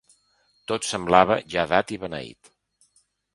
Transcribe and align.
Tot 0.71 0.87
semblava 0.91 1.37
ja 1.57 1.67
dat 1.75 1.93
i 1.97 2.01
beneït. 2.05 2.51